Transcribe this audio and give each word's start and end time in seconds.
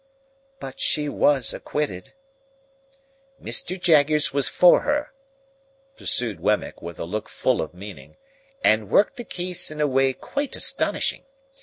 "But 0.59 0.79
she 0.79 1.07
was 1.07 1.53
acquitted." 1.53 2.13
"Mr. 3.39 3.79
Jaggers 3.79 4.33
was 4.33 4.49
for 4.49 4.81
her," 4.81 5.13
pursued 5.95 6.39
Wemmick, 6.39 6.81
with 6.81 6.97
a 6.97 7.05
look 7.05 7.29
full 7.29 7.61
of 7.61 7.75
meaning, 7.75 8.17
"and 8.63 8.89
worked 8.89 9.17
the 9.17 9.23
case 9.23 9.69
in 9.69 9.79
a 9.79 9.85
way 9.85 10.13
quite 10.13 10.55
astonishing. 10.55 11.25